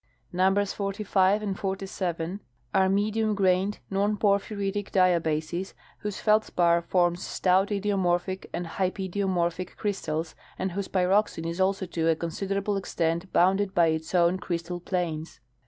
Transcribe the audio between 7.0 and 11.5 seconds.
stout idiomorphic or hypidiomorphic crystals, and whose pyroxene